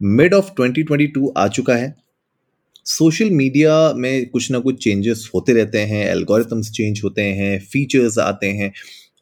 Mid 0.00 0.34
of 0.34 0.50
2022 0.60 1.32
आ 1.36 1.46
चुका 1.48 1.74
है। 1.74 1.94
Social 2.86 3.30
media 3.30 3.92
में 3.94 4.28
कुछ 4.30 4.50
ना 4.50 4.58
कुछ 4.58 4.82
चेंजेस 4.84 5.30
होते 5.34 5.52
रहते 5.52 5.78
हैं 5.78 6.04
एल्गोरिथम्स 6.06 6.70
चेंज 6.70 7.00
होते 7.04 7.22
हैं 7.22 7.58
फीचर्स 7.60 8.18
आते 8.18 8.46
हैं 8.46 8.72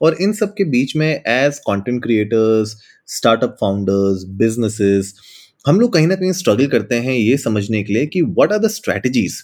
और 0.01 0.17
इन 0.21 0.33
सब 0.33 0.53
के 0.55 0.65
बीच 0.65 0.97
में 0.97 1.09
as 1.09 1.59
content 1.59 2.03
creators 2.03 2.77
startup 3.07 3.57
founders 3.61 4.25
businesses 4.37 5.15
हम 5.67 5.81
लोग 5.81 5.93
कहीं 5.93 6.07
ना 6.07 6.15
कहीं 6.15 6.33
स्ट्रगल 6.33 6.67
करते 6.67 6.95
हैं 6.95 7.15
ये 7.15 7.37
समझने 7.37 7.83
के 7.83 7.93
लिए 7.93 8.07
कि 8.07 8.23
what 8.23 8.53
are 8.53 8.59
the 8.59 8.69
strategies 8.71 9.43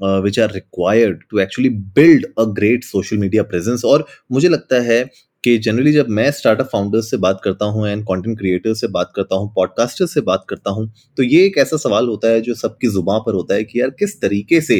which 0.00 0.38
are 0.40 0.52
required 0.52 1.22
to 1.30 1.38
actually 1.38 1.68
build 1.96 2.26
a 2.38 2.44
great 2.58 2.84
social 2.84 3.18
media 3.18 3.42
presence 3.42 3.84
और 3.84 4.06
मुझे 4.32 4.48
लगता 4.48 4.82
है 4.82 5.04
कि 5.46 5.56
जनरली 5.58 5.92
जब 5.92 6.08
मैं 6.08 6.30
स्टार्टअप 6.30 6.66
फाउंडर्स 6.66 7.10
से 7.10 7.16
बात 7.16 7.40
करता 7.44 7.64
हूँ 7.64 7.86
एंड 7.88 8.02
कंटेंट 8.04 8.38
क्रिएटर 8.38 8.74
से 8.74 8.86
बात 8.88 9.12
करता 9.16 9.36
हूँ 9.36 9.52
पॉडकास्टर 9.54 10.06
से 10.06 10.20
बात 10.20 10.44
करता 10.48 10.70
हूँ 10.70 10.86
तो 11.16 11.22
ये 11.22 11.44
एक 11.44 11.58
ऐसा 11.58 11.76
सवाल 11.76 12.06
होता 12.06 12.28
है 12.28 12.40
जो 12.40 12.54
सबकी 12.54 12.88
ज़ुबान 12.88 13.20
पर 13.26 13.34
होता 13.34 13.54
है 13.54 13.64
कि 13.64 13.80
यार 13.80 13.90
किस 13.90 14.20
तरीके 14.20 14.60
से 14.60 14.76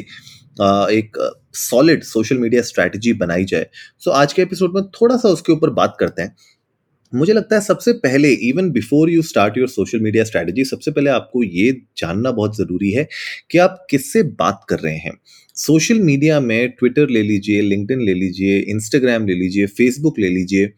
एक 0.93 1.19
सॉलिड 1.55 2.03
सोशल 2.03 2.39
मीडिया 2.39 2.63
स्ट्रैटेजी 2.63 3.13
बनाई 3.13 3.45
जाए। 3.45 3.67
सो 3.99 4.11
so, 4.11 4.17
आज 4.17 4.33
के 4.33 4.43
एपिसोड 4.43 4.75
में 4.75 4.83
थोड़ा 4.91 5.17
सा 5.17 5.29
उसके 5.29 5.53
ऊपर 5.53 5.71
बात 5.71 5.97
करते 6.01 6.23
हैं। 6.23 6.35
मुझे 7.13 7.33
लगता 7.33 7.57
है 7.57 7.61
सबसे 7.63 7.93
पहले 7.95 8.31
even 8.49 8.71
before 8.71 9.11
you 9.11 9.23
start 9.23 9.59
your 9.59 9.69
social 9.69 10.01
media 10.01 10.25
strategy 10.25 10.65
सबसे 10.65 10.91
पहले 10.91 11.11
आपको 11.11 11.43
ये 11.43 11.71
जानना 11.99 12.31
बहुत 12.31 12.57
ज़रूरी 12.57 12.91
है 12.93 13.07
कि 13.51 13.59
आप 13.59 13.87
किससे 13.91 14.23
बात 14.41 14.65
कर 14.69 14.79
रहे 14.79 14.97
हैं। 14.97 15.13
सोशल 15.57 16.01
मीडिया 16.01 16.41
में 16.41 16.69
ट्विटर 16.71 17.09
ले 17.09 17.23
लीजिए 17.23 17.61
लिंकडइन 17.61 18.01
ले 18.01 18.15
लीजिए 18.15 18.59
इंस्टाग्राम 18.61 19.27
ले 19.27 19.35
लीजिए 19.35 19.67
फेसबुक 19.69 20.19
ले 20.19 20.29
लीजिए, 20.29 20.73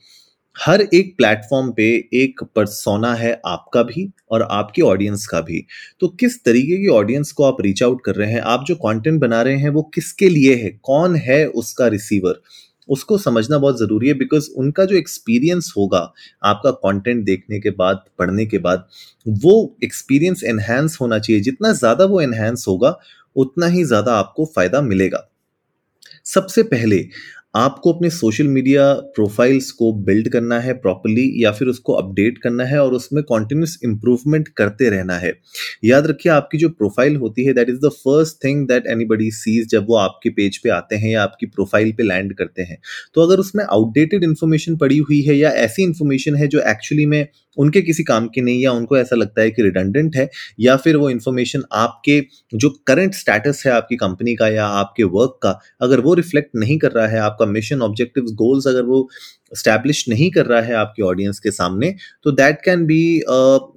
हर 0.56 0.80
एक 0.94 1.14
प्लेटफॉर्म 1.16 1.70
पे 1.72 1.88
एक 2.14 2.42
परसोना 2.56 3.14
है 3.14 3.32
आपका 3.46 3.82
भी 3.82 4.08
और 4.30 4.42
आपकी 4.42 4.82
ऑडियंस 4.82 5.26
का 5.26 5.40
भी। 5.40 5.64
तो 6.00 6.08
किस 6.20 6.42
तरीके 6.44 6.76
की 6.76 6.88
ऑडियंस 6.92 7.32
को 7.32 7.44
आप 7.44 7.60
रीच 7.62 7.82
आउट 7.82 8.04
कर 8.04 8.14
रहे 8.14 8.32
हैं, 8.32 8.40
आप 8.40 8.64
जो 8.68 8.74
कंटेंट 8.76 9.20
बना 9.20 9.42
रहे 9.42 9.56
हैं, 9.56 9.70
वो 9.70 9.82
किसके 9.94 10.28
लिए 10.28 10.54
है, 10.54 10.70
कौन 10.82 11.16
है 11.16 11.46
उसका 11.48 11.88
रिसीवर 11.88 12.40
उसको 12.88 13.18
समझना 13.18 13.58
बहुत 13.58 13.78
ज़रूरी 13.78 14.08
है 14.08 14.14
बिकॉज़ 14.14 14.48
उनका 14.56 14.84
जो 14.84 14.96
एक्सपीरियंस 14.96 15.72
होगा, 15.76 16.12
आपका 16.44 16.70
कंटेंट 16.70 17.24
देखने 17.24 17.60
के 17.60 17.70
बाद, 17.70 18.04
पढ़ने 18.18 18.46
के 18.46 18.58
बाद, 18.58 18.86
वो 19.26 19.76
एक्सपीरियंस 19.84 20.44
एनहेंस 20.44 20.98
होना 21.00 21.18
चाहिए। 21.18 21.42
जितना 21.42 21.72
ज़्यादा 21.72 22.04
वो 22.04 22.20
एनहेंस 22.20 22.64
होगा, 22.68 22.98
उतना 23.36 23.66
ही 23.66 23.84
ज़्यादा 23.84 24.14
आपको 24.14 24.44
फ़ायदा 24.46 24.80
मिलेगा। 24.82 25.28
सबसे 26.24 26.62
पहले 26.62 26.96
आपको 27.54 27.92
अपने 27.92 28.08
सोशल 28.10 28.46
मीडिया 28.46 28.92
प्रोफाइल्स 29.14 29.70
को 29.72 29.92
बिल्ड 30.04 30.28
करना 30.28 30.58
है 30.60 30.72
प्रॉपरली 30.74 31.22
या 31.44 31.52
फिर 31.52 31.68
उसको 31.68 31.92
अपडेट 31.92 32.38
करना 32.38 32.64
है 32.64 32.78
और 32.78 32.92
उसमें 32.94 33.22
कॉन्टिन्यूस 33.24 33.78
इंप्रूवमेंट 33.84 34.48
करते 34.48 34.88
रहना 34.90 35.14
है। 35.14 35.32
याद 35.84 36.06
रखिए, 36.06 36.32
आपकी 36.32 36.58
जो 36.58 36.68
प्रोफ़ाइल 36.68 37.16
होती 37.16 37.44
है 37.44 37.52
that 37.54 37.70
is 37.70 37.78
the 37.78 37.88
first 37.94 38.36
thing 38.44 38.66
that 38.68 38.86
anybody 38.86 39.30
sees 39.30 39.68
जब 39.70 39.86
वो 39.88 39.96
आपके 39.96 40.30
पेज 40.30 40.58
पे 40.58 40.70
आते 40.70 40.96
हैं 40.96 41.10
या 41.10 41.22
आपकी 41.22 41.46
प्रोफ़ाइल 41.46 41.92
पे 41.92 42.02
लैंड 42.02 42.34
करते 42.34 42.62
हैं। 42.62 42.78
तो 43.14 43.22
अगर 43.22 43.40
उसमें 43.40 43.64
आउटडेटेड 43.64 44.24
इन्फॉर्मेशन 44.24 44.76
पड़ी 44.76 44.98
हुई 44.98 45.20
है 45.22 45.36
या 45.36 45.50
ऐसी 45.58 45.82
इन्फॉर्मेशन 45.82 46.34
है 46.34 46.48
जो 46.48 46.60
एक्चुअली 46.60 47.06
में 47.06 47.26
उनके 47.58 47.82
किसी 47.82 48.04
काम 48.04 48.28
की 48.28 48.40
नहीं, 48.40 48.60
या 48.62 48.72
उनको 48.72 48.96
ऐसा 48.98 49.16
लगता 49.16 49.42
है 49.42 49.50
कि 49.50 49.62
रिडंडेंट 49.62 50.16
है, 50.16 50.28
या 50.60 50.76
फिर 50.78 50.96
वो 50.96 51.10
इन्फॉर्मेशन 51.10 51.62
आपके 51.74 52.20
जो 52.54 52.70
करंट 52.86 53.14
स्टेटस 53.14 53.62
है 53.66 53.72
आपकी 53.72 53.96
कंपनी 53.98 54.34
का 54.36 54.48
या 54.48 54.66
आपके 54.66 55.04
वर्क 55.06 55.38
का, 55.42 55.58
अगर 55.80 56.00
वो 56.00 56.14
रिफ्लेक्ट 56.14 56.50
नहीं 56.56 56.78
कर 56.78 56.92
रहा 56.92 57.06
है, 57.06 57.18
आपका 57.20 57.46
मिशन 57.48 57.82
ऑब्जेक्टिव 57.82 58.24
गोल्स 58.36 58.66
अगर 58.66 58.82
वो 58.84 59.08
स्टैब्लिश 59.52 60.04
नहीं 60.08 60.30
कर 60.30 60.46
रहा 60.46 60.60
है 60.62 60.74
आपकी 60.74 61.02
ऑडियंस 61.02 61.38
के 61.40 61.50
सामने 61.50 61.94
तो 62.24 62.30
that 62.32 62.58
can 62.64 62.84
be 62.86 63.00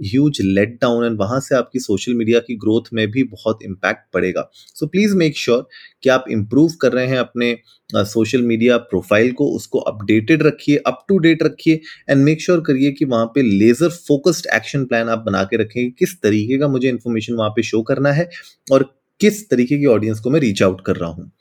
huge 0.05 0.39
let 0.43 0.77
down 0.81 1.05
and 1.05 1.17
वहाँ 1.19 1.39
से 1.39 1.55
आपकी 1.55 1.79
सोशल 1.79 2.13
मीडिया 2.13 2.39
की 2.41 2.55
ग्रोथ 2.57 2.93
में 2.93 3.07
भी 3.11 3.23
बहुत 3.25 3.59
इम्पैक्ट 3.65 4.01
पड़ेगा। 4.13 4.49
सो 4.75 4.87
प्लीज़ 4.87 5.15
मेक 5.17 5.37
श्योर 5.37 5.67
कि 6.03 6.09
आप 6.09 6.25
इम्प्रूव 6.31 6.71
कर 6.81 6.91
रहे 6.93 7.07
हैं 7.07 7.17
अपने 7.19 7.51
सोशल 7.95 8.41
मीडिया 8.43 8.77
प्रोफ़ाइल 8.85 9.31
को 9.31 9.47
उसको 9.55 9.79
अपडेटेड 9.91 10.43
रखिए 10.43 10.77
अप 10.87 11.03
टू 11.09 11.17
डेट 11.17 11.43
रखिए 11.43 11.79
एंड 12.09 12.23
मेक 12.23 12.41
श्योर 12.41 12.63
करिए 12.67 12.91
कि 12.91 13.05
वहाँ 13.05 13.25
पे 13.35 13.41
लेजर 13.41 13.89
फोकस्ड 13.89 14.47
एक्शन 14.55 14.85
प्लान 14.85 15.09
आप 15.09 15.23
बना 15.25 15.43
के 15.43 15.57
रखें 15.57 15.91
किस 15.91 16.21
तरीके 16.21 16.59
का 16.59 16.67
मुझे 16.67 16.89
इन्फॉर्मेशन 16.89 17.33
वहाँ 17.33 17.49
पे 17.49 17.63
शो 17.63 17.81
करना 17.81 18.11
है 18.11 18.29
और 18.71 18.89
किस 19.21 19.49
तरीके 19.49 19.77
की 19.77 19.85
ऑडियंस 19.85 20.19
को 20.19 20.29
मैं 20.29 20.39
रीच 20.39 20.63
आउट 20.63 20.81
कर 20.85 20.95
रहा 20.95 21.09
हूँ। 21.09 21.31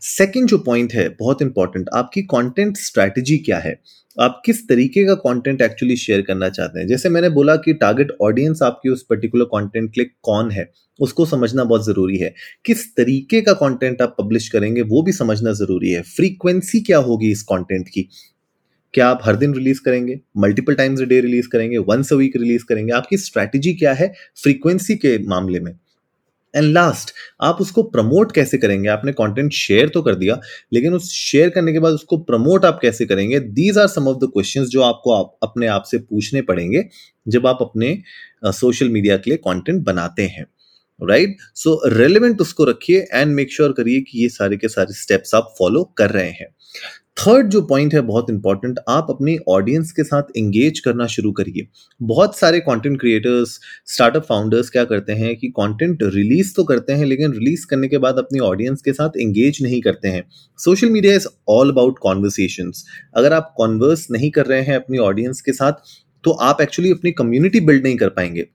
सेकंड 0.00 0.48
जो 0.48 0.58
पॉइंट 0.58 0.92
है, 0.92 1.08
बहुत 1.08 1.42
इंपॉर्टेंट 1.42 1.88
आपकी 1.94 2.22
कंटेंट 2.22 2.76
स्ट्रैटेजी 2.76 3.38
क्या 3.38 3.58
है? 3.58 3.80
आप 4.20 4.42
किस 4.46 4.68
तरीके 4.68 5.04
का 5.06 5.14
कंटेंट 5.14 5.62
एक्चुअली 5.62 5.96
शेयर 5.96 6.22
करना 6.22 6.48
चाहते 6.48 6.80
हैं? 6.80 6.86
जैसे 6.86 7.08
मैंने 7.08 7.28
बोला 7.28 7.56
कि 7.56 7.74
टारगेट 7.74 8.08
ऑडियंस 8.22 8.62
आपकी 8.62 8.88
उस 8.88 9.02
पर्टिकुलर 9.10 9.44
कंटेंट 9.44 9.94
के 9.94 10.00
लिए 10.00 10.10
कौन 10.22 10.50
है, 10.50 10.70
उसको 11.00 11.26
समझना 11.26 11.64
बहुत 11.64 11.86
ज़रूरी 11.86 12.18
है। 12.18 12.34
किस 12.64 12.96
तरीके 12.96 13.40
का 13.40 13.52
कंटेंट 13.52 14.02
आप 14.02 14.16
पब्लिश 14.20 14.48
करेंगे, 14.48 14.82
वो 14.82 15.02
भी 15.02 15.12
समझना 15.12 15.52
ज़रूरी 15.52 15.90
है। 15.90 16.02
फ्रीक्वेंसी 16.02 16.80
क्या 16.80 16.98
होगी 16.98 17.30
इस 17.30 17.42
कंटेंट 17.42 17.88
की? 17.88 18.08
क्या 18.94 19.08
आप 19.08 19.20
हर 19.22 19.36
दिन 19.36 19.54
रिलीज़ 19.54 19.80
करेंगे? 19.84 20.20
मल्टीपल 20.36 20.74
टाइम्स 20.74 21.00
डे 21.00 21.20
रिलीज़ 21.20 21.48
करेंगे? 21.48 21.78
वंस 21.78 22.12
अ 22.12 22.16
वीक 22.16 22.36
रिलीज़ 22.36 22.64
करेंगे? 22.64 22.92
आपकी 22.92 23.16
स्ट्रैटेजी 23.16 23.74
क्या 23.74 23.92
है 23.92 24.12
फ्रीक्वेंसी 24.42 24.94
के 24.94 25.18
मामले 25.18 25.60
में? 25.60 25.78
एंड 26.54 26.72
लास्ट 26.72 27.10
आप 27.40 27.60
उसको 27.60 27.82
प्रमोट 27.82 28.32
कैसे 28.32 28.58
करेंगे? 28.58 28.88
आपने 28.88 29.12
कंटेंट 29.12 29.52
शेयर 29.52 29.88
तो 29.88 30.02
कर 30.02 30.14
दिया 30.14 30.40
लेकिन 30.72 30.94
उस 30.94 31.10
शेयर 31.12 31.50
करने 31.50 31.72
के 31.72 31.78
बाद 31.78 31.92
उसको 31.92 32.18
प्रमोट 32.18 32.64
आप 32.64 32.78
कैसे 32.82 33.06
करेंगे? 33.06 33.40
These 33.40 33.78
are 33.78 33.86
some 33.86 34.08
of 34.08 34.16
the 34.16 34.30
questions 34.32 34.68
जो 34.68 34.82
आपको 34.82 35.14
आप 35.14 35.36
अपने 35.42 35.66
आप 35.66 35.82
से 35.82 35.98
पूछने 35.98 36.42
पड़ेंगे 36.42 36.84
जब 37.28 37.46
आप 37.46 37.58
अपने 37.60 37.98
सोशल 38.46 38.86
uh, 38.86 38.92
मीडिया 38.92 39.16
के 39.16 39.30
लिए 39.30 39.38
कंटेंट 39.38 39.82
बनाते 39.84 40.22
हैं 40.22 40.46
राइट 41.00 41.36
सो 41.54 41.80
रेलिवेंट 41.86 42.40
उसको 42.40 42.64
रखिए 42.64 43.06
एंड 43.12 43.34
मेक 43.34 43.52
श्योर 43.52 43.72
करिए 43.72 44.00
कि 44.00 44.22
ये 44.22 44.28
सारे 44.28 44.56
के 44.56 44.68
सारे 44.68 44.94
स्टेप्स 44.94 45.34
आप 45.34 45.54
फॉलो 45.58 45.84
कर 45.98 46.10
रहे 46.10 46.30
हैं। 46.30 46.46
थर्ड 47.16 47.48
जो 47.50 47.60
पॉइंट 47.62 47.94
है 47.94 48.00
बहुत 48.00 48.30
इंपॉर्टेंट 48.30 48.78
आप 48.88 49.06
अपनी 49.10 49.36
ऑडियंस 49.48 49.90
के 49.92 50.02
साथ 50.04 50.36
एंगेज 50.36 50.78
करना 50.80 51.06
शुरू 51.06 51.32
करिए। 51.32 51.66
बहुत 52.00 52.36
सारे 52.36 52.60
कंटेंट 52.60 52.98
क्रिएटर्स 53.00 53.58
स्टार्टअप 53.86 54.24
फाउंडर्स 54.24 54.70
क्या 54.70 54.84
करते 54.84 55.12
हैं 55.12 55.34
कि 55.36 55.48
कंटेंट 55.50 56.02
रिलीज़ 56.04 56.54
तो 56.56 56.64
करते 56.64 56.92
हैं, 56.92 57.04
लेकिन 57.04 57.32
रिलीज़ 57.32 57.66
करने 57.70 57.88
के 57.88 57.98
बाद 57.98 58.18
अपनी 58.18 58.38
ऑडियंस 58.40 58.82
के 58.82 58.92
साथ 58.92 59.18
एंगेज 59.18 59.58
नहीं 59.62 59.80
करते 59.80 60.08
हैं। 60.08 60.22
Social 60.58 60.90
media 60.90 61.14
is 61.14 61.26
all 61.48 61.70
about 61.70 61.98
conversation 61.98 62.72
अगर 63.14 63.32
आप 63.32 63.52
कॉन्वर्स 63.56 64.06
नहीं 64.10 64.30
कर 64.30 64.46
रहे 64.46 64.62
हैं 64.62 64.76
अपनी 64.76 64.98
ऑडियंस 65.00 65.40
के 65.40 65.52
साथ 65.52 65.82
तो 66.24 66.30
आप 66.42 66.60
एक्चुअली 66.60 66.92
अपनी 66.92 67.12
कम्युनिटी 67.12 67.60
बिल्ड 67.60 67.84
नहीं 67.84 67.96
कर 67.96 68.08
पाएँगे। 68.10 68.46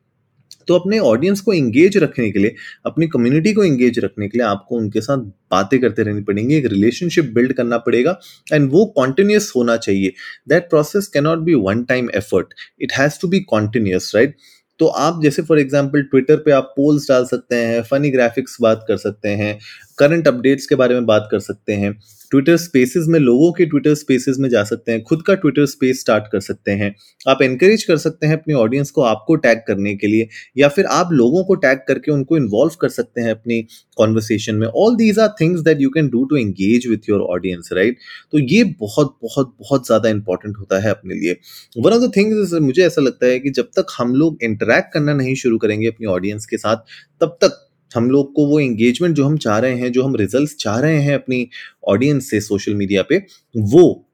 तो 0.68 0.76
अपने 0.76 1.00
ऑडियंस 1.02 1.42
को 1.42 1.54
एंगेज 1.54 1.98
रखने 1.98 2.30
के 2.32 2.40
लिए, 2.40 2.56
अपनी 2.86 3.08
कम्युनिटी 3.08 3.54
को 3.54 3.64
एंगेज 3.64 4.00
रखने 4.00 4.28
के 4.28 4.38
लिए 4.38 4.48
आपको 4.48 4.78
उनके 4.78 5.02
साथ 5.02 5.18
बातें 5.52 5.80
करते 5.82 6.04
रहनी 6.04 6.22
पड़ेंगी, 6.24 6.56
एक 6.56 6.66
रिलेशनशिप 6.66 7.32
बिल्ड 7.36 7.54
करना 7.54 7.78
पड़ेगा 7.80 8.20
एंड 8.54 8.70
वो 8.72 8.86
कॉन्टिन्यूस 8.96 9.52
होना 9.56 9.78
चाहिए। 9.78 10.14
That 10.50 10.70
process 10.70 11.08
cannot 11.14 11.40
be 11.42 11.54
one 11.62 11.84
time 11.86 12.10
effort 12.16 12.54
it 12.82 12.94
has 12.98 13.20
to 13.22 13.28
be 13.28 13.40
continuous 13.50 14.12
right 14.16 14.36
तो 14.80 14.86
आप 15.00 15.20
जैसे 15.24 15.42
फॉर 15.42 15.60
एग्ज़ाम्पल 15.60 16.02
ट्विटर 16.04 16.38
पे 16.38 16.52
आप 16.52 16.74
पोल्स 16.76 17.08
डाल 17.10 17.26
सकते 17.26 17.56
हैं 17.58 17.82
फनी 17.84 18.10
ग्राफिक्स 18.12 18.58
बात 18.62 18.84
कर 18.88 18.98
सकते 18.98 19.30
हैं 19.32 19.58
करंट 19.98 20.28
अपडेट्स 20.28 20.66
के 20.68 20.76
बारे 20.76 20.96
में 20.96 21.06
बात 21.06 21.28
कर 21.32 21.40
सकते 21.40 21.74
हैं। 21.74 21.92
ट्विटर 22.36 22.58
स्पेसेस 22.58 23.06
में 23.08 23.20
लोगों 23.20 23.52
के 23.54 23.66
ट्विटर 23.66 23.94
स्पेसेस 23.96 24.38
में 24.40 24.48
जा 24.50 24.64
सकते 24.66 24.92
हैं, 24.92 25.02
खुद 25.04 25.22
का 25.22 25.34
ट्विटर 25.36 25.66
स्पेस 25.68 26.00
स्टार्ट 26.00 26.24
कर 26.32 26.40
सकते 26.42 26.72
हैं। 26.72 26.94
आप 27.26 27.42
एनकरेज 27.42 27.84
कर 27.84 27.98
सकते 27.98 28.28
हैं 28.28 28.34
अपने 28.34 28.54
ऑडियंस 28.56 28.90
को 28.92 29.02
आपको 29.04 29.36
टैग 29.38 29.60
करने 29.68 29.96
के 29.96 30.08
लिए, 30.08 30.28
या 30.58 30.68
फिर 30.70 30.86
आप 30.88 31.12
लोगों 31.14 31.44
को 31.44 31.56
टैग 31.58 31.80
करके 31.88 32.12
उनको 32.12 32.38
इन्वॉल्व 32.38 32.76
कर 32.82 32.90
सकते 32.90 33.22
हैं 33.22 33.32
अपनी 33.32 33.62
कॉन्वर्सेशन 33.98 34.56
में। 34.56 34.68
All 34.68 34.96
these 34.96 35.20
are 35.20 35.30
things 35.42 35.62
that 35.62 35.82
you 35.82 35.90
can 35.90 36.10
do 36.10 36.24
to 36.26 36.36
engage 36.38 36.88
with 36.88 37.10
your 37.10 37.22
audience 37.30 37.70
right 37.74 37.98
तो 38.34 38.40
ये 38.40 38.64
बहुत 38.80 39.18
बहुत 39.22 39.56
बहुत 39.60 39.86
ज़्यादा 39.86 40.10
इंपॉर्टेंट 40.10 40.58
होता 40.58 40.80
है 40.80 40.90
अपने 40.90 41.16
लिए। 41.16 41.38
वन 41.78 41.94
ऑफ़ 41.94 42.02
द 42.02 42.12
थिंग्स 42.18 42.54
मुझे 42.62 42.86
ऐसा 42.86 43.02
लगता 43.02 43.28
है 43.28 43.40
कि 43.40 43.50
जब 43.52 43.70
तक 43.78 43.96
हम 43.98 44.16
लोग 44.16 44.44
इंटरेक्ट 44.44 44.94
करना 44.94 45.14
नहीं 45.16 45.36
शुरू 45.38 45.58
करेंगे 45.58 45.88
अपनी 45.88 46.08
ऑडियंस 46.10 46.46
के 46.46 46.58
साथ, 46.58 46.78
तब 47.22 47.38
तक 47.42 47.62
हम 47.96 48.10
लोग 48.12 48.34
को 48.36 48.46
वो 48.48 48.60
एंगेजमेंट 48.60 49.16
जो 49.16 49.26
हम 49.26 49.38
चाह 49.38 49.60
रहे 49.60 49.76
हैं, 49.76 49.92
जो 49.92 50.04
हम 50.04 50.16
रिज़ल्ट 50.16 50.56
चाह 50.60 50.80
रहे 50.80 51.00
हैं 51.02 51.14
अपनी 51.16 51.48
ऑडियंस 51.88 52.30
से 52.30 52.42
सोशल 52.42 52.76
मीडिया 52.76 53.04
पे, 53.10 53.22
वो 53.56 54.06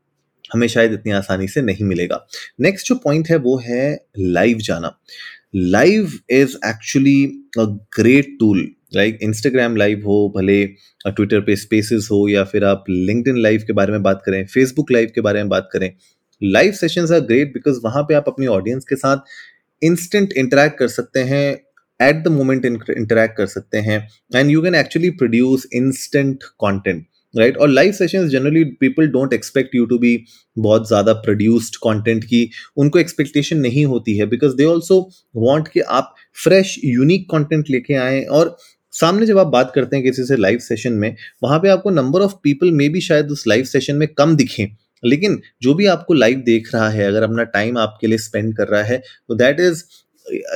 हमें 0.54 0.68
शायद 0.68 0.94
इतनी 0.94 1.12
आसानी 1.12 1.48
से 1.48 1.62
नहीं 1.62 1.86
मिलेगा। 1.86 2.26
नेक्स्ट 2.62 2.88
जो 2.88 2.96
पॉइंट 2.96 3.30
है 3.30 3.38
वो 3.38 3.58
है 3.66 4.06
लाइव 4.20 4.58
जाना। 4.58 4.98
Live 5.56 6.12
is 6.30 6.56
actually 6.68 7.24
a 7.60 7.64
great 7.96 8.36
tool 8.40 8.68
like 8.96 9.20
Instagram 9.24 9.76
live 9.76 10.04
हो, 10.06 10.34
भले 10.36 10.66
ट्विटर 11.08 11.40
पे 11.42 11.56
स्पेसिस 11.56 12.08
हो, 12.12 12.28
या 12.30 12.44
फिर 12.44 12.64
आप 12.66 12.84
लिंकड 12.90 13.38
लाइव 13.38 13.64
के 13.68 13.74
बारे 13.74 13.92
में 13.92 14.04
बात 14.04 14.22
करें 14.26 14.46
फेसबुक 14.46 14.92
लाइव 14.92 15.12
के 15.16 15.22
बारे 15.22 15.40
में 15.40 15.50
बात 15.50 15.70
करें 15.74 15.92
live 16.42 16.72
sessions 16.72 17.12
are 17.12 17.20
great 17.22 17.54
because 17.54 17.80
वहाँ 17.84 18.04
पे 18.04 18.14
आप 18.14 18.26
अपनी 18.28 18.48
ऑडियंस 18.48 18.86
के 18.86 18.96
साथ 18.96 19.18
इंस्टेंट 19.82 20.34
इंटरेक्ट 20.34 20.78
कर 20.80 20.88
सकते 20.88 21.20
हैं 21.20 21.62
एट 22.02 22.24
द 22.24 22.28
मोमेंट 22.32 22.66
इंटरेक्ट 22.66 23.38
कर 23.38 23.46
सकते 23.48 23.78
हैं 23.80 24.08
and 24.36 24.52
you 24.52 24.62
can 24.62 24.76
actually 24.76 25.10
produce 25.20 25.68
instant 25.74 26.44
content 26.60 27.06
right 27.34 27.58
और 27.58 27.70
live 27.70 27.92
session 27.92 28.28
generally 28.30 28.64
people 28.80 29.08
don't 29.10 29.34
expect 29.34 29.76
you 29.76 29.86
to 29.86 29.98
be 29.98 30.18
बहुत 30.58 30.88
ज़्यादा 30.88 31.14
प्रोड्यूस्ड 31.16 31.76
कंटेंट 31.84 32.24
की, 32.24 32.50
उनको 32.78 33.00
एक्सपेक्टेशन 33.00 33.58
नहीं 33.60 33.86
होती 33.86 34.16
है 34.18 34.26
बिकॉज़ 34.26 34.56
दे 34.56 34.66
ऑल्सो 34.66 35.00
वॉन्ट 35.36 35.68
कि 35.68 35.80
आप 35.80 36.14
फ्रेश 36.44 36.76
यूनिक 36.86 37.30
कंटेंट 37.32 37.70
लेके 37.70 37.94
आए, 37.96 38.22
और 38.24 38.56
सामने 38.94 39.26
जब 39.26 39.38
आप 39.38 39.48
बात 39.48 39.72
करते 39.76 39.96
हैं 39.96 40.06
किसी 40.06 40.24
से 40.26 40.36
लाइव 40.38 40.60
सेशन 40.60 40.94
में, 40.94 41.16
वहाँ 41.44 41.60
पे 41.60 41.70
आपको 41.70 41.90
नंबर 41.92 42.22
ऑफ़ 42.22 42.34
पीपल 42.44 42.72
में 42.72 42.90
भी 42.92 43.02
शायद 43.02 43.32
उस 43.32 43.48
लाइव 43.48 43.64
सेशन 43.66 43.96
में 43.96 44.08
कम 44.10 44.36
दिखें, 44.36 44.68
लेकिन 45.04 45.42
जो 45.62 45.74
भी 45.74 45.86
आपको 45.88 46.14
लाइव 46.14 46.44
देख 46.46 46.74
रहा 46.74 46.90
है, 46.90 47.06
अगर 47.06 47.24
अपना 47.24 47.44
टाइम 47.46 47.78
आपके 47.78 48.08
लिए 48.08 48.18
स्पेंड 48.20 48.56
कर 48.58 48.68
रहा 48.68 48.84
है 48.84 48.98
तो 49.28 49.36
that 49.36 49.60
is 49.60 49.84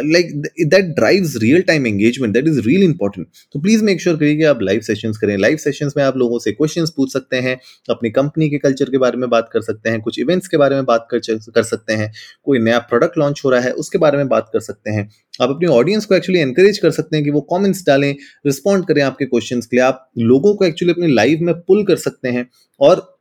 like 0.05 0.31
that 0.65 0.85
drives 0.95 1.35
real 1.41 1.61
time 1.61 1.87
engagement 1.87 2.33
that 2.33 2.47
is 2.47 2.59
real 2.61 2.83
important 2.83 3.27
तो 3.53 3.59
प्लीज़ 3.59 3.83
मेक 3.83 4.01
श्योर 4.01 4.17
करिए 4.17 4.35
कि 4.35 4.43
आप 4.43 4.61
लाइव 4.61 4.79
सेशंस 4.81 5.17
करें। 5.17 5.35
लाइव 5.37 5.57
सेशंस 5.57 5.93
में 5.97 6.03
आप 6.03 6.17
लोगों 6.17 6.39
से 6.39 6.51
क्वेश्चंस 6.51 6.89
पूछ 6.97 7.13
सकते 7.13 7.37
हैं, 7.37 7.57
अपनी 7.89 8.09
कंपनी 8.09 8.49
के 8.49 8.57
कल्चर 8.57 8.89
के 8.89 8.97
बारे 8.97 9.17
में 9.17 9.29
बात 9.29 9.49
कर 9.53 9.61
सकते 9.61 9.89
हैं, 9.89 10.01
कुछ 10.01 10.19
इवेंट्स 10.19 10.47
के 10.47 10.57
बारे 10.57 10.75
में 10.75 10.85
बात 10.85 11.07
कर 11.11 11.19
कर 11.51 11.63
सकते 11.63 11.93
हैं, 11.93 12.11
कोई 12.43 12.59
नया 12.59 12.79
प्रोडक्ट 12.79 13.17
लॉन्च 13.17 13.41
हो 13.45 13.49
रहा 13.49 13.61
है, 13.61 13.71
उसके 13.73 13.97
बारे 13.97 14.17
में 14.17 14.27
बात 14.27 14.49
कर 14.53 14.59
सकते 14.59 14.91
हैं। 14.91 15.09
आप 15.41 15.49
अपनी 15.49 15.67
ऑडियंस 15.67 16.05
को 16.05 16.15
एक्चुअली 16.15 16.39
एनकरेज 16.41 16.77
कर 16.77 16.91
सकते 16.91 17.15
हैं 17.17 17.25
कि 17.25 17.31
वो 17.31 17.41
कमेंट्स 17.53 17.83
डालें 17.87 18.15
रिस्पॉन्ड 18.45 18.85
करें 18.87 19.01
आपके 19.01 19.25
क्वेश्चन 19.25 19.61
के 19.61 19.75
लिए। 19.77 19.85
आप 19.85 20.09
लोगों 20.17 20.55
को 20.55 20.65
एक्चुअली 20.65 20.93
अपनी 20.93 21.13
लाइव 21.13 21.39
में 21.41 21.53
पुल 21.57 21.83
कर 21.83 21.95
सकते 21.95 22.29
हैं 22.29 22.49
और 22.79 23.14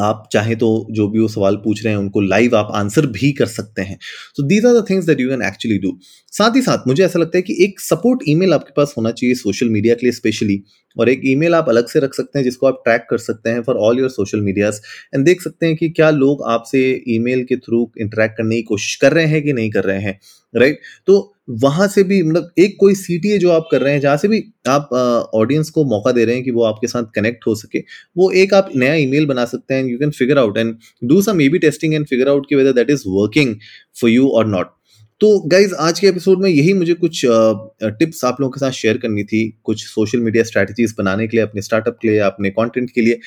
आप 0.00 0.28
चाहें 0.32 0.56
तो 0.58 0.86
जो 0.90 1.08
भी 1.08 1.18
वो 1.18 1.28
सवाल 1.28 1.56
पूछ 1.56 1.84
रहे 1.84 1.92
हैं, 1.92 2.00
उनको 2.00 2.20
लाइव 2.20 2.56
आप 2.56 2.68
आंसर 2.74 3.06
भी 3.06 3.32
कर 3.32 3.46
सकते 3.46 3.82
हैं 3.82 3.98
so 4.36 4.42
these 4.42 4.66
are 4.66 4.74
the 4.74 4.84
things 4.90 5.06
that 5.06 5.20
you 5.20 5.28
can 5.28 5.42
actually 5.42 5.78
do 5.78 5.98
साथ 6.32 6.56
ही 6.56 6.62
साथ, 6.62 6.86
मुझे 6.86 7.04
ऐसा 7.04 7.18
लगता 7.18 7.38
है 7.38 7.42
कि 7.42 7.56
एक 7.64 7.80
सपोर्ट 7.80 8.20
ईमेल 8.28 8.54
आपके 8.54 8.72
पास 8.76 8.94
होना 8.98 9.10
चाहिए 9.10 9.34
सोशल 9.34 9.68
मीडिया 9.68 9.94
के 9.94 10.06
लिए 10.06 10.12
स्पेशली 10.12 10.62
और 10.98 11.08
एक 11.08 11.20
ईमेल 11.24 11.54
आप 11.54 11.68
अलग 11.68 11.88
से 11.88 12.00
रख 12.00 12.14
सकते 12.14 12.38
हैं, 12.38 12.44
जिसको 12.44 12.66
आप 12.66 12.80
ट्रैक 12.84 13.06
कर 13.10 13.18
सकते 13.18 13.50
हैं 13.50 13.62
for 13.62 13.76
all 13.76 13.98
your 13.98 14.10
social 14.10 14.40
medias 14.40 14.80
and 15.14 15.24
देख 15.24 15.42
सकते 15.42 15.66
हैं 15.66 15.76
कि 15.76 15.88
क्या 15.88 16.10
लोग 16.10 16.42
आपसे 16.46 16.80
ईमेल 17.08 17.44
के 17.44 17.56
थ्रू 17.56 17.90
इंटरेक्ट 18.00 18.36
करने 18.36 18.56
की 18.56 18.62
कोशिश 18.62 18.96
कर 18.96 19.12
रहे 19.12 19.26
हैं 19.26 19.42
कि 19.42 19.52
नहीं 19.52 19.70
कर 19.70 19.84
रहे 19.84 20.00
हैं 20.00 20.18
राइट 20.56 20.72
right? 20.72 21.06
तो 21.06 21.34
वहाँ 21.58 21.86
से 21.88 22.02
भी 22.02 22.22
मतलब 22.22 22.50
एक 22.58 22.76
कोई 22.80 22.94
सी 22.94 23.38
जो 23.38 23.50
आप 23.50 23.68
कर 23.70 23.80
रहे 23.80 23.92
हैं, 23.92 24.00
जहाँ 24.00 24.16
से 24.16 24.28
भी 24.28 24.42
आप 24.68 24.88
ऑडियंस 25.34 25.70
को 25.70 25.84
मौका 25.86 26.12
दे 26.12 26.24
रहे 26.24 26.34
हैं 26.34 26.44
कि 26.44 26.50
वो 26.50 26.64
आपके 26.64 26.86
साथ 26.86 27.04
कनेक्ट 27.14 27.46
हो 27.46 27.54
सके, 27.54 27.78
वो 28.16 28.30
एक 28.32 28.54
आप 28.54 28.70
नया 28.76 28.94
ईमेल 28.96 29.26
बना 29.26 29.44
सकते 29.44 29.74
हैं 29.74 29.84
you 29.84 29.98
can 29.98 30.10
figure 30.12 30.38
out 30.38 30.58
and 30.58 30.74
do 31.04 31.20
some 31.22 31.40
A 31.40 31.48
B 31.48 31.58
testing 31.58 31.94
and 31.94 32.06
figure 32.06 32.28
out 32.28 32.48
की 32.48 32.56
whether 32.56 32.72
that 32.72 32.90
is 32.90 33.04
working 33.08 33.54
for 34.00 34.10
you 34.10 34.28
और 34.28 34.46
नॉट 34.48 34.78
तो 35.20 35.38
गाइज़ 35.48 35.74
आज 35.80 35.98
के 36.00 36.06
एपिसोड 36.06 36.42
में 36.42 36.48
यही 36.50 36.72
मुझे 36.74 36.94
कुछ 36.96 37.20
टिप्स 37.24 38.24
आप 38.24 38.40
लोगों 38.40 38.50
के 38.50 38.60
साथ 38.60 38.70
शेयर 38.72 38.98
करनी 38.98 39.24
थी, 39.24 39.42
कुछ 39.64 39.84
सोशल 39.86 40.20
मीडिया 40.20 40.44
स्ट्रैटेजीज 40.44 40.94
बनाने 40.98 41.26
के 41.28 41.36
लिए, 41.36 41.44
अपने 41.46 41.62
स्टार्टअप 41.62 41.98
के 42.02 42.08
लिए, 42.08 42.18
अपने 42.20 42.50
कंटेंट 42.50 42.90
के 42.90 43.00
लिए। 43.00 43.18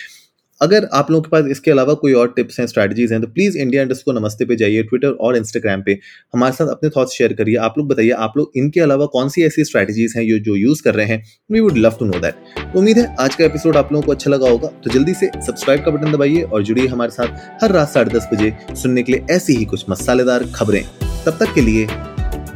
अगर 0.61 0.88
आप 0.94 1.09
लोगों 1.11 1.21
के 1.21 1.29
पास 1.29 1.45
इसके 1.51 1.71
अलावा 1.71 1.94
कोई 1.94 2.13
और 2.13 2.27
टिप्स 2.35 2.59
हैं 2.59 2.65
स्ट्रैटेजीज 2.67 3.11
हैं 3.11 3.21
तो 3.21 3.27
प्लीज़ 3.27 3.57
इंडिया 3.57 3.81
इंडस्ट 3.81 4.05
को 4.05 4.11
नमस्ते 4.11 4.45
पे 4.45 4.55
जाइए 4.55 4.83
ट्विटर 4.83 5.07
और 5.09 5.38
इंस्टाग्राम 5.38 5.81
पे। 5.81 5.97
हमारे 6.33 6.53
साथ 6.53 6.67
अपने 6.67 6.89
थॉट्स 6.89 7.13
शेयर 7.13 7.33
करिए। 7.33 7.55
आप 7.57 7.77
लोग 7.77 7.88
बताइए, 7.88 8.09
आप 8.09 8.33
लोग 8.38 8.51
इनके 8.57 8.79
अलावा 8.79 9.05
कौन 9.05 9.29
सी 9.29 9.44
ऐसी 9.44 9.63
स्ट्रैटेजीज 9.63 10.13
हैं, 10.17 10.27
जो 10.27 10.38
जो 10.39 10.55
यूज़ 10.55 10.83
कर 10.83 10.95
रहे 10.95 11.05
हैं? 11.05 11.23
We 11.51 11.59
would 11.59 11.77
love 11.77 11.95
to 12.00 12.05
know 12.05 12.19
that 12.19 12.75
उम्मीद 12.75 12.97
है, 12.97 13.15
आज 13.19 13.35
का 13.35 13.45
एपिसोड 13.45 13.77
आप 13.77 13.91
लोगों 13.94 14.05
को 14.05 14.11
अच्छा 14.11 14.31
लगा 14.31 14.50
होगा। 14.50 14.67
तो 14.83 14.89
जल्दी 14.89 15.13
से 15.13 15.31
सब्सक्राइब 15.35 15.83
का 15.85 15.91
बटन 15.91 16.11
दबाइए 16.11 16.41
और 16.41 16.63
जुड़िए 16.63 16.88
हमारे 16.88 17.11
साथ 17.11 17.63
हर 17.63 17.71
रात 17.71 17.89
साढ़े 17.89 18.11
दस 18.11 18.27
बजे 18.33 18.53
सुनने 18.75 19.03
के 19.03 19.11
लिए 19.11 19.25
ऐसी 19.31 19.55
ही 19.55 19.65
कुछ 19.65 19.85
मसालेदार 19.89 20.44
खबरें। 20.55 20.83
तब 21.25 21.38
तक 21.39 21.53
के 21.55 21.61
लिए 21.61 21.88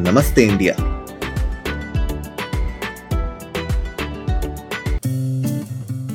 नमस्ते 0.02 0.44
इंडिया 0.44 0.76